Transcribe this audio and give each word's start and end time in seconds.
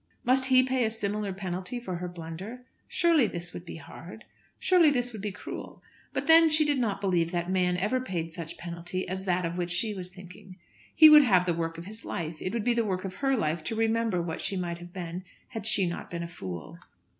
Must 0.23 0.45
he 0.45 0.63
pay 0.63 0.83
a 0.83 0.89
similar 0.89 1.31
penalty 1.31 1.79
for 1.79 1.97
her 1.97 2.07
blunder? 2.07 2.65
Surely 2.87 3.27
this 3.27 3.53
would 3.53 3.67
be 3.67 3.75
hard! 3.75 4.25
Surely 4.57 4.89
this 4.89 5.13
would 5.13 5.21
be 5.21 5.31
cruel! 5.31 5.83
But 6.11 6.25
then 6.25 6.49
she 6.49 6.65
did 6.65 6.79
not 6.79 7.01
believe 7.01 7.29
that 7.29 7.51
man 7.51 7.77
ever 7.77 8.01
paid 8.01 8.33
such 8.33 8.57
penalty 8.57 9.07
as 9.07 9.25
that 9.25 9.45
of 9.45 9.59
which 9.59 9.69
she 9.69 9.93
was 9.93 10.09
thinking. 10.09 10.57
He 10.95 11.07
would 11.07 11.21
have 11.21 11.45
the 11.45 11.53
work 11.53 11.77
of 11.77 11.85
his 11.85 12.03
life. 12.03 12.41
It 12.41 12.51
would 12.51 12.63
be 12.63 12.73
the 12.73 12.83
work 12.83 13.05
of 13.05 13.17
her 13.21 13.37
life 13.37 13.63
to 13.65 13.75
remember 13.75 14.23
what 14.23 14.41
she 14.41 14.57
might 14.57 14.79
have 14.79 14.91
been 14.91 15.23
had 15.49 15.67
she 15.67 15.85
not 15.85 16.09
been 16.09 16.23
a 16.23 16.27
fool. 16.27 16.79